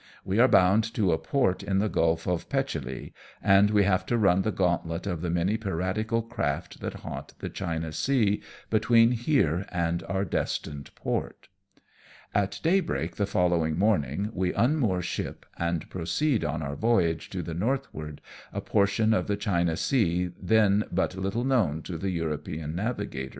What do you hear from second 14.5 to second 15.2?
unmoor